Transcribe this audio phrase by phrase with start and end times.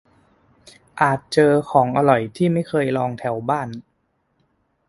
[1.01, 3.67] -อาจเจอของอร่อยที่ไม่เคยลองแถวบ้าน